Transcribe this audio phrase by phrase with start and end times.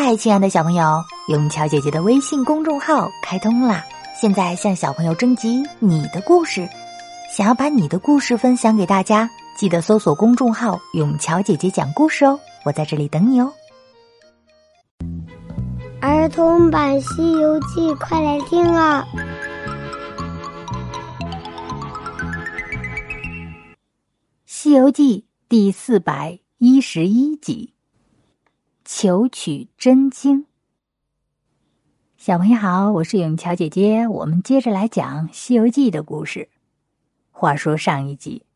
[0.00, 3.84] 嗨，亲爱的小朋友，永桥姐姐的微信公众号开通啦！
[4.14, 6.68] 现在向小朋友征集你的故事，
[7.36, 13.52] 想要把你的故事分享给大家，记得搜索公众号“永桥姐姐讲故事”哦，我在这里等你哦。
[16.00, 19.04] 儿童版《西游记》，快来听啊！
[24.46, 25.18] 《西游记》
[25.48, 27.74] 第四百一十一集。
[28.90, 30.46] 求取真经，
[32.16, 34.08] 小朋友好，我是永桥姐姐。
[34.08, 36.48] 我们接着来讲《西游记》的故事。
[37.30, 38.46] 话说上一集，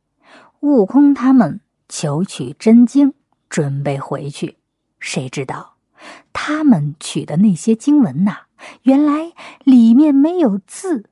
[0.60, 3.12] 悟空他们求取真经，
[3.50, 4.56] 准备回去，
[4.98, 5.74] 谁知道
[6.32, 8.46] 他们取的那些经文呐，
[8.84, 11.10] 原来里面没有字。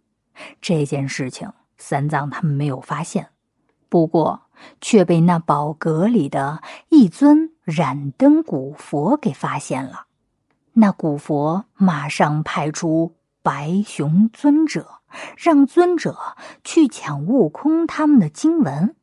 [0.62, 3.28] 这件事情，三藏他们没有发现，
[3.90, 4.44] 不过
[4.80, 7.52] 却被那宝阁里的一尊。
[7.70, 10.06] 燃灯古佛给发现了，
[10.72, 15.00] 那古佛马上派出白熊尊者，
[15.36, 16.18] 让尊者
[16.64, 18.94] 去抢悟空他们的经文。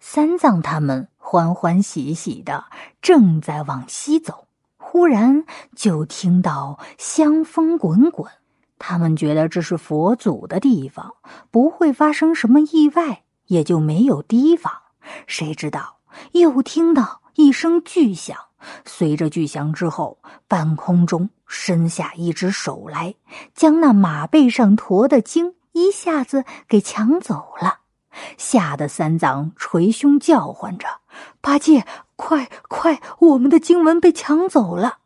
[0.00, 2.66] 三藏他们欢欢喜喜的
[3.02, 8.30] 正在往西走，忽然就听到香风滚滚。
[8.78, 11.14] 他们觉得这是佛祖的地方，
[11.50, 14.72] 不会发生什么意外，也就没有提防。
[15.26, 15.98] 谁知道
[16.32, 17.22] 又听到。
[17.38, 18.36] 一声巨响，
[18.84, 23.14] 随着巨响之后，半空中伸下一只手来，
[23.54, 27.78] 将那马背上驮的经一下子给抢走了，
[28.36, 30.88] 吓得三藏捶胸叫唤着
[31.40, 31.86] ：“八戒，
[32.16, 34.98] 快快，我们的经文被抢走了！”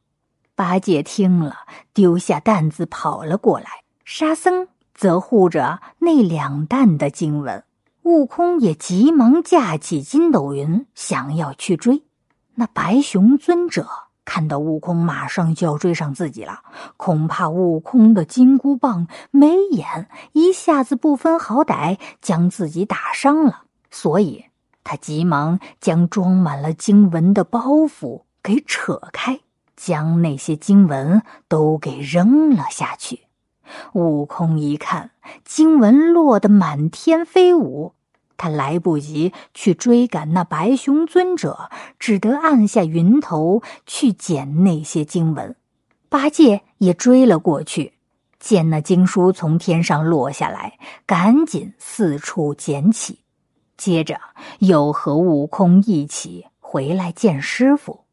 [0.56, 1.54] 八戒听了，
[1.92, 7.62] 丢下担子跑了过来，沙僧则护着那两担的经文，
[8.04, 12.02] 悟空也急忙架起筋斗云，想要去追。
[12.54, 13.88] 那白熊尊者
[14.24, 16.60] 看到悟空马上就要追上自己了，
[16.96, 24.44] 恐怕悟空的金箍棒没眼，一下子不分好歹将自己打伤了，所以
[24.84, 29.40] 他急忙将装满了经文的包袱给扯开，
[29.76, 33.26] 将那些经文都给扔了下去。
[33.94, 35.12] 悟空一看，
[35.44, 37.94] 经文落得满天飞舞。
[38.36, 45.54] 他来不及去追赶那白熊尊者，只得按下云头去捡那些经文。
[46.08, 47.94] 八戒也追了过去，
[48.38, 53.20] 见那经书从天上落下来，赶紧四处捡起。
[53.76, 54.20] 接着
[54.58, 58.04] 又和悟空一起回来见师傅。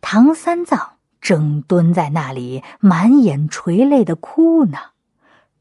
[0.00, 4.78] 唐三藏正蹲在那里，满眼垂泪的哭呢。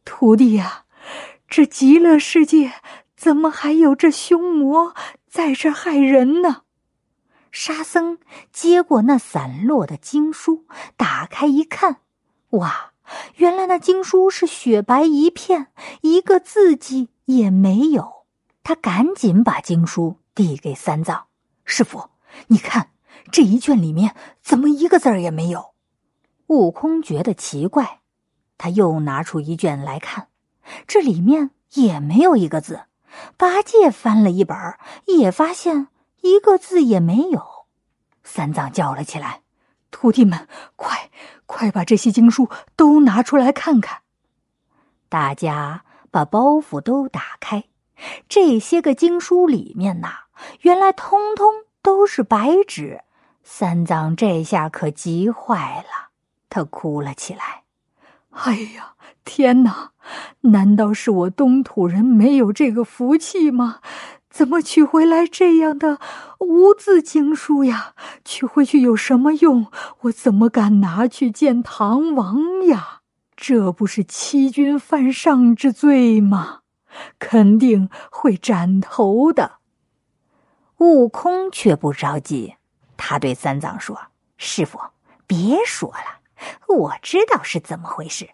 [0.04, 0.86] 徒弟呀，
[1.48, 2.72] 这极乐世界。
[3.28, 4.96] 怎么还有这凶魔
[5.28, 6.62] 在这害人呢？
[7.52, 8.20] 沙僧
[8.54, 10.66] 接过那散落的经书，
[10.96, 11.98] 打开一看，
[12.52, 12.94] 哇，
[13.36, 15.68] 原来那经书是雪白一片，
[16.04, 18.26] 一个字迹也没有。
[18.64, 21.26] 他赶紧把经书递给三藏
[21.66, 22.12] 师傅
[22.48, 22.92] ：“你看
[23.30, 25.74] 这一卷里面怎么一个字儿也没有？”
[26.48, 28.00] 悟空觉得奇怪，
[28.58, 30.30] 他又拿出一卷来看，
[30.88, 32.84] 这里面也没有一个字。
[33.38, 34.58] 八戒翻了一本，
[35.06, 35.88] 也发现
[36.22, 37.66] 一个字也没有。
[38.24, 39.42] 三藏叫了起来
[39.92, 41.10] ：“徒弟们，快
[41.46, 44.00] 快把这些经书都拿出来看看！”
[45.10, 47.64] 大家把包袱都打开，
[48.28, 50.26] 这些个经书里面呐，
[50.62, 53.02] 原来通通都是白纸。
[53.44, 56.10] 三藏这下可急坏了，
[56.50, 57.64] 他哭了起来
[58.44, 58.94] ：“哎呀！”
[59.26, 59.92] 天哪！
[60.42, 63.82] 难道是我东土人没有这个福气吗？
[64.30, 66.00] 怎么取回来这样的
[66.40, 67.94] 无字经书呀？
[68.24, 69.68] 取回去有什么用？
[70.02, 73.02] 我怎么敢拿去见唐王呀？
[73.36, 76.62] 这不是欺君犯上之罪吗？
[77.20, 79.58] 肯定会斩头的。
[80.78, 82.56] 悟空却不着急，
[82.96, 84.00] 他对三藏说
[84.38, 84.80] ：“师傅，
[85.26, 86.17] 别说了，
[86.68, 88.30] 我知道是怎么回事。”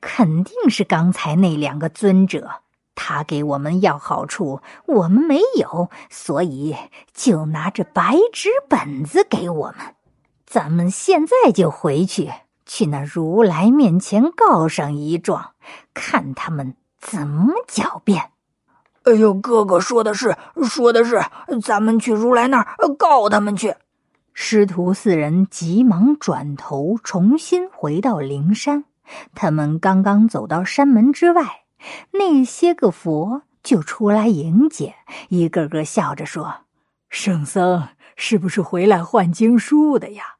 [0.00, 2.48] 肯定是刚才那两个尊者，
[2.94, 6.76] 他给我们要好处，我们没有，所以
[7.12, 9.94] 就拿着白纸本子给我们。
[10.46, 12.30] 咱们现在就回去，
[12.66, 15.54] 去那如来面前告上一状，
[15.92, 18.30] 看他们怎么狡辩。
[19.04, 20.36] 哎呦，哥哥说的是，
[20.68, 21.20] 说的是，
[21.64, 23.74] 咱们去如来那儿告他们去。
[24.38, 28.84] 师徒四人急忙转头，重新回到灵山。
[29.34, 31.62] 他们刚刚走到山门之外，
[32.12, 34.94] 那些个佛就出来迎接，
[35.30, 36.66] 一个个笑着说
[37.08, 40.36] ：“圣僧是不是回来换经书的呀？”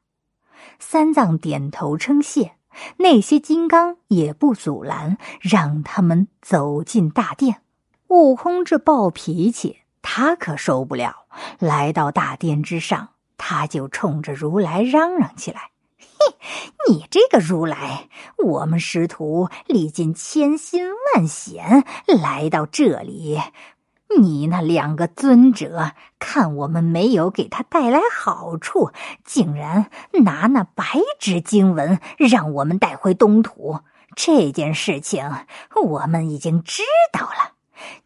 [0.77, 2.53] 三藏点头称谢，
[2.97, 7.61] 那些金刚也不阻拦，让他们走进大殿。
[8.09, 11.25] 悟空这暴脾气，他可受不了。
[11.57, 13.09] 来到大殿之上，
[13.49, 16.35] 他就冲着如来嚷嚷起来：“嘿，
[16.89, 23.39] 你这个如来，我们师徒历尽千辛万险来到这里。”
[24.19, 28.91] 你那两个尊者看我们没有给他带来好处，
[29.23, 29.89] 竟然
[30.25, 30.83] 拿那白
[31.17, 33.79] 纸经文让我们带回东土。
[34.13, 35.31] 这件事情
[35.85, 36.83] 我们已经知
[37.13, 37.56] 道了。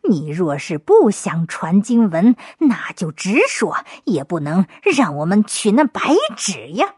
[0.10, 4.66] 你若是不想传经文，那就直说，也不能
[4.96, 6.02] 让我们取那白
[6.36, 6.96] 纸呀。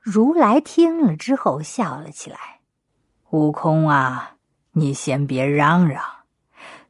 [0.00, 2.60] 如来听了之后笑了起来
[3.30, 4.36] ：“悟空啊，
[4.72, 6.02] 你先别嚷嚷，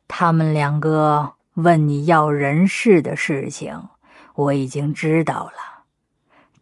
[0.09, 3.91] 他们两个。”问你要人事的事情，
[4.35, 5.85] 我已经知道了，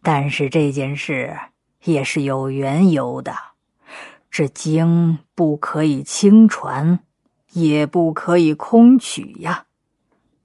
[0.01, 1.39] 但是这件事
[1.85, 3.33] 也是有缘由的。
[4.29, 6.99] 这经不可以轻传，
[7.51, 9.65] 也不可以空取呀。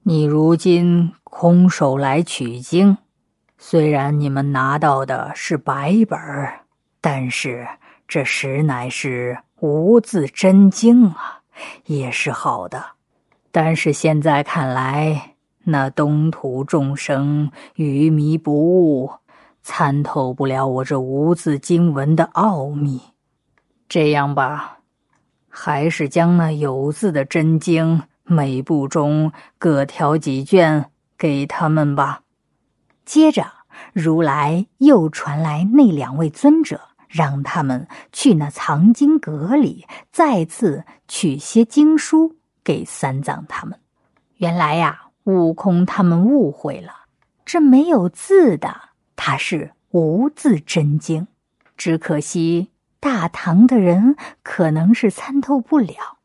[0.03, 2.97] 你如今空手来取经，
[3.57, 6.61] 虽然你们拿到的是白本儿，
[7.01, 7.67] 但是
[8.07, 11.41] 这实乃是无字真经啊，
[11.85, 12.83] 也是好的。
[13.51, 19.11] 但是现在看来，那东土众生愚迷不悟，
[19.61, 23.01] 参透不了我这无字经文的奥秘。
[23.89, 24.76] 这样吧，
[25.59, 32.21] 还是将那有字的真经每部中各挑几卷给他们吧。
[33.05, 33.51] 接着，
[33.91, 42.35] 如来又传来那两位尊者，让他们去那藏经阁里，再次取些经书。
[42.63, 43.79] 给三藏他们，
[44.35, 46.91] 原来呀，悟空他们误会了，
[47.45, 51.27] 这没有字的，它是无字真经。
[51.77, 52.69] 只可惜
[52.99, 56.17] 大唐的人可能是参透不了。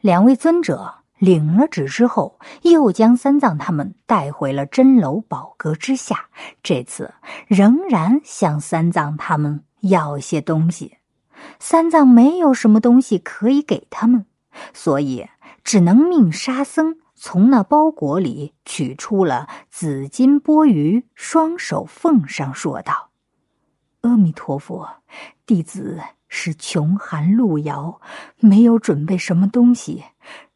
[0.00, 6.26] 两位尊者领了旨之后，又将三藏他们带回了真楼宝阁之下。
[6.62, 7.14] 这次
[7.46, 10.98] 仍然向三藏他们要些东西，
[11.58, 14.26] 三藏没有什么东西可以给他们，
[14.72, 15.28] 所以。
[15.64, 23.10] 只能命沙僧从那包裹里取出了紫金钵盂，双手奉上，说道
[24.02, 24.88] ：“阿弥陀佛，
[25.46, 28.00] 弟子是穷寒路遥，
[28.40, 30.02] 没有准备什么东西。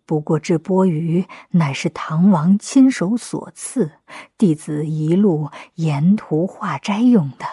[0.05, 3.93] 不过这钵盂乃是唐王亲手所赐，
[4.37, 7.47] 弟子一路沿途化斋用的。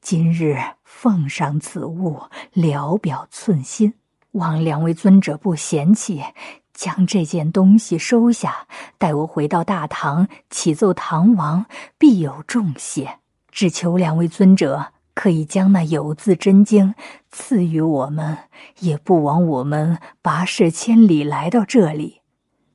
[0.00, 2.22] 今日奉上此物，
[2.52, 3.94] 聊表寸心，
[4.32, 6.24] 望两位尊者不嫌弃。”
[6.72, 8.66] 将这件东西收下，
[8.96, 11.66] 待我回到大唐启奏唐王，
[11.98, 13.18] 必有重谢。
[13.50, 16.94] 只求两位尊者可以将那有字真经
[17.30, 18.38] 赐予我们，
[18.78, 22.20] 也不枉我们跋涉千里来到这里。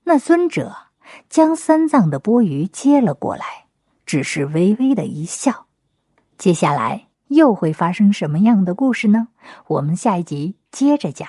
[0.03, 0.75] 那尊者
[1.29, 3.65] 将三藏的钵盂接了过来，
[4.05, 5.65] 只是微微的一笑。
[6.37, 9.29] 接下来又会发生什么样的故事呢？
[9.67, 11.27] 我们下一集接着讲。